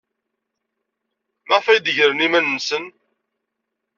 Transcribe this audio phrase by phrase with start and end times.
[1.47, 2.85] Maɣef ay d-tegrem iman-nsen?